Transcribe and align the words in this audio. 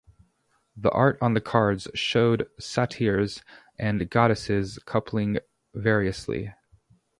The 0.75 0.89
art 0.89 1.19
on 1.21 1.35
the 1.35 1.41
cards 1.41 1.87
showed 1.93 2.49
satyrs 2.59 3.43
and 3.77 4.09
goddesses 4.09 4.79
coupling 4.85 5.37
variously. 5.75 6.53